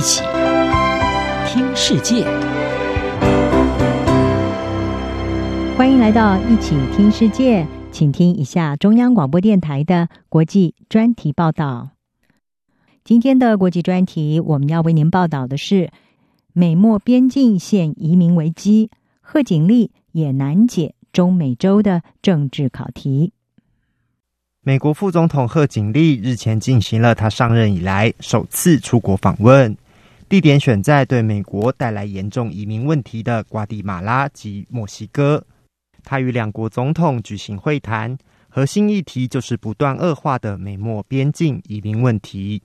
[0.00, 0.22] 一起
[1.46, 2.24] 听世界，
[5.76, 11.90] 欢迎来到一起听世界，请听一下中央广播电台的国际专题报道。
[13.04, 15.90] 今天的国际专题，我们要为您报道的是
[16.54, 18.88] 美墨边境现移民危机，
[19.20, 23.34] 贺锦丽也难解中美洲的政治考题。
[24.62, 29.76] 美国副总统贺锦丽日前进行了他上任以来首次出国访问，
[30.30, 35.44] 地点选在对美国带来严重移民问题的瓜地马拉及墨西哥。
[36.04, 38.16] 他与两国总统举行会谈，
[38.48, 42.62] 核心议题就是不断恶化的美墨边境移民问题。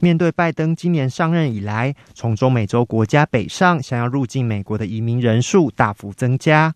[0.00, 6.74] 面对拜登今年上任以来，从中美洲国家北上想要入境美国的移民人数大幅增加，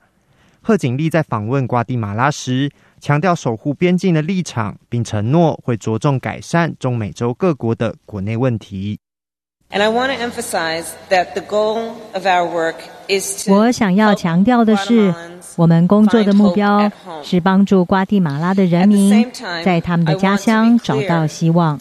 [0.63, 2.71] 贺锦丽在访问瓜地马拉时，
[3.03, 8.99] 强调守护边境的立场，并承诺会着重改善中美洲各国的国内问题。
[13.49, 15.13] 我想要强调的是，
[15.57, 16.91] 我们工作的目标
[17.23, 19.31] 是帮助瓜地马拉的人民
[19.65, 21.79] 在他们的家乡找到希望。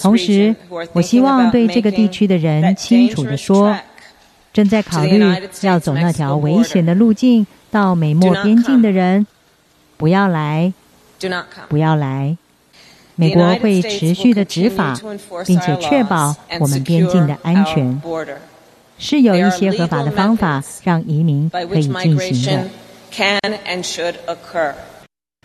[0.00, 0.56] 同时，
[0.92, 3.76] 我希望对这个地区的人清楚地说，
[4.52, 5.22] 正在考虑
[5.60, 9.26] 要走那条危险的路径到美墨边境的人。
[9.98, 10.72] 不要来，
[11.68, 12.36] 不要来！
[13.14, 14.94] 美国会持续的执法，
[15.46, 18.00] 并且确保我们边境的安全。
[18.98, 22.68] 是有一些合法的方法让移民可以进行的。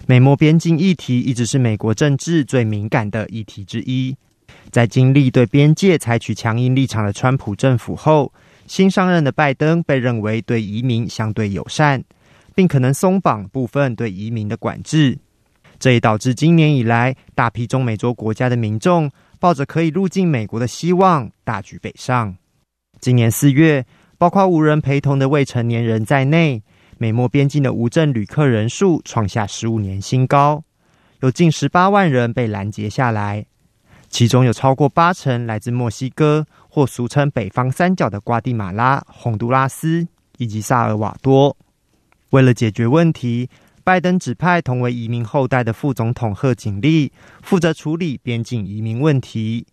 [0.05, 4.15] 美墨边境议题一直是美国政治最敏感的议题之一。
[4.71, 8.31] 在经历对边界采取强硬立场的川普政府后，
[8.67, 12.03] 新上任的拜登被认为对移民相对友善。
[12.55, 15.15] 并可能松绑部分对移民的管制，
[15.79, 22.35] 这也导致今年以来大批中美洲国家的民众抱着可以入境美国的希望，大举北上。
[22.99, 23.85] 今年四月，
[24.17, 26.63] 包括无人陪同的未成年人在内，
[26.97, 30.63] 美墨边境的无证旅客人数创下十五年新高，
[31.19, 33.45] 有近十八万人被拦截下来，
[34.09, 40.07] 其中有超过八成来自墨西哥或俗称北方三角的瓜地马拉、洪都拉斯
[40.39, 41.55] 以及萨尔瓦多。
[42.31, 43.47] 为了解决问题，
[43.87, 47.09] 拜登指派同为移民后代的副总统贺锦丽
[47.41, 49.65] 负责处理边境移民问题，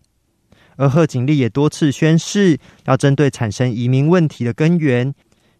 [0.77, 5.13] 而贺锦丽也多次宣誓要针对产生移民问题的根源，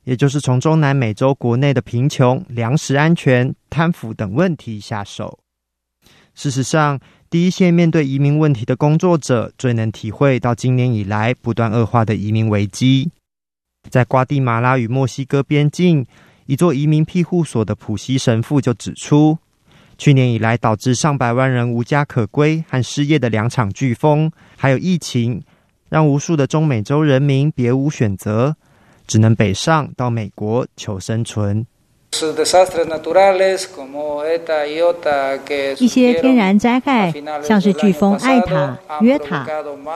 [0.05, 5.37] 也就是从中南美洲国内的贫穷、粮食安全、贪腐等问题下手。
[6.33, 6.97] 事实上，
[7.29, 13.11] 第一线面对移民问题的工作者最能体会到今年以来不断恶化的移民危机，
[13.89, 16.05] 在瓜地马拉与墨西哥边境。
[16.45, 19.37] 一座移民庇护所的普西神父就指出，
[19.97, 25.41] 去年以来导致上百万人无家可归和失业的两场飓风，还有疫情，
[25.89, 28.55] 让无数的中美洲人民别无选择，
[29.07, 31.65] 只能北上到美国求生存。
[35.77, 39.45] 一些天然灾害，像是飓风艾塔、约塔，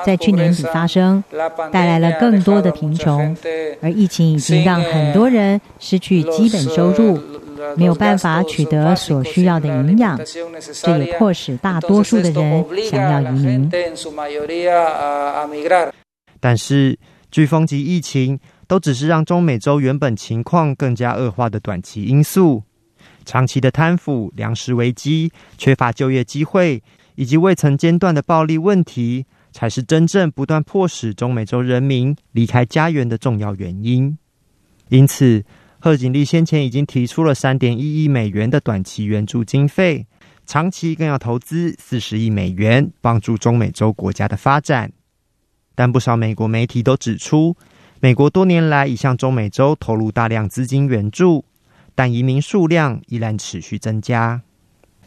[0.04, 1.24] 在去年底发生，
[1.72, 3.36] 带来了更多的贫穷。
[3.82, 7.20] 而疫情已经让很多人失去基本收入，
[7.76, 10.20] 没有办法取得所需要的营养，
[10.82, 13.72] 这也迫使大多数的人想要移民。
[16.40, 16.98] 但是，
[17.32, 18.40] 飓风及疫情。
[18.70, 22.62] 都只是让中美洲原本情况更加恶化的短期因素，
[23.26, 26.84] 长期的贪腐、粮食危机、缺乏就业机会
[27.16, 34.16] 以及未曾间断的暴力问题，才是真正不断迫使中美洲人民离开家园的重要原因。
[34.90, 35.44] 因此，
[35.80, 40.06] 贺锦丽先前已经提出了三点一亿美元的短期援助经费，
[40.46, 44.92] 长期更要投资四十亿美元，帮助中美洲国家的发展。
[45.74, 47.56] 但不少美国媒体都指出，
[48.02, 51.44] 美国多年来已向中美洲投入大量资金援助，
[51.94, 54.42] 但移民数量依然持续增加。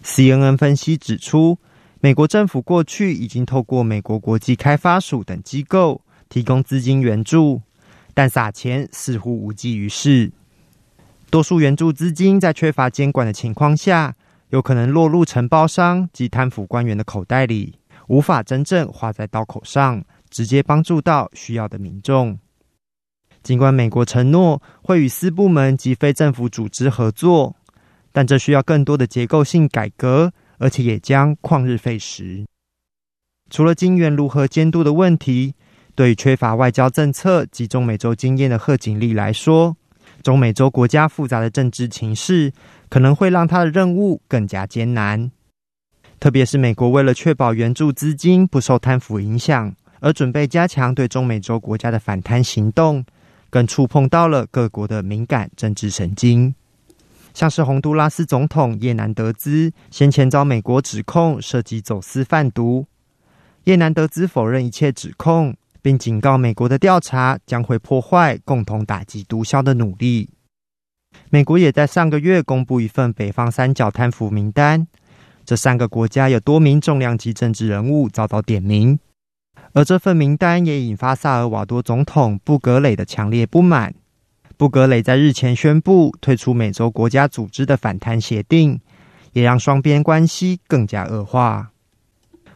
[0.04, 1.58] CNN 分析指出，
[2.00, 7.62] 美国政府过去已经透过美国国际开发署等机构提供资金援助，
[8.12, 10.30] 但撒钱似乎无济于事。
[11.30, 14.14] 多数援助资金在缺乏监管的情况下，
[14.50, 17.78] 有可能落入承包商及贪腐官员的口袋里，
[18.08, 22.38] 无法真正花在刀口上，直接帮助到需要的民众。
[23.42, 27.56] 尽管美国承诺会与私部门及非政府组织合作，
[28.12, 32.44] 但这需要更多的结构性改革，而且也将旷日费时。
[33.50, 35.54] 除了金援如何监督的问题，
[35.94, 39.76] 对于缺乏外交政策及中美洲经验的贺锦丽来说，
[40.22, 42.52] 中美洲国家复杂的政治情势
[42.88, 45.30] 可能会让他的任务更加艰难。
[46.20, 49.74] 特别是美国为了确保援助资金不受贪腐影响。
[50.04, 53.04] 而准备加强对中美洲国家的反贪行动，
[53.52, 56.54] 更触碰到了各国的敏感政治神经。
[57.34, 62.86] 像是洪都拉斯总统叶南德兹先前遭美国指控涉及走私贩毒，
[63.64, 70.30] 叶南德兹否认一切指控，并警告美国的调查将会破坏共同打击毒枭的努力。
[71.28, 74.86] 美国也在上个月公布一份北方三角贪腐名单，
[75.44, 78.98] 这三个国家有多名重量级政治人物遭到点名。
[79.72, 83.94] 而这份名单也引发萨尔瓦多总统布格雷的强烈不满。
[84.56, 88.78] 布格雷在日前宣布退出美洲国家组织的反贪协定，
[89.32, 91.70] 也让双边关系更加恶化。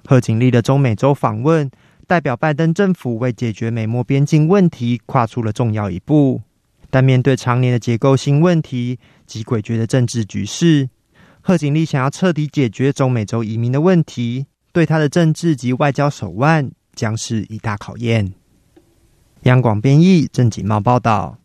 [0.04, 1.68] 贺锦丽的中美洲访问，
[2.06, 6.42] 代表拜登政府为解决美墨边境问题跨出了重要一步。
[6.90, 10.88] 但面对常年的结构性问题及诡谲的政治局势，
[11.40, 16.70] 贺锦丽想要彻底解决中美洲移民的问题，对他的政治及外交手腕。
[16.96, 18.32] 将是一大考验。
[19.43, 21.38] 央广编译，郑锦茂报道。